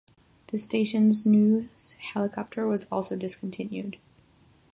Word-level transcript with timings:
The 0.47 0.57
station's 0.57 1.27
news 1.27 1.93
helicopter 1.99 2.65
was 2.67 2.85
also 2.91 3.15
discontinued. 3.15 3.99